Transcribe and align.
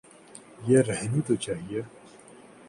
یہ 0.67 0.79
رہنی 0.81 1.21
تو 1.21 1.35
چاہیے۔ 1.35 1.81